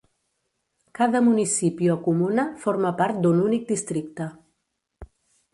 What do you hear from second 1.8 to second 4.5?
o comuna forma part d'un únic districte.